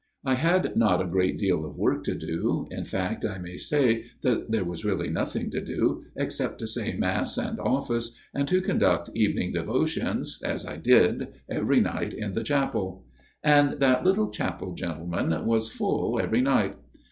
[0.25, 4.05] I had not a great deal of work to do in fact I may say
[4.23, 8.61] that there was really nothing to do except to say mass and office, and to
[8.63, 13.05] conduct evening devotions, as I did, every night in the chapel;
[13.43, 16.77] and that little chapel, gentlemen, was full every night.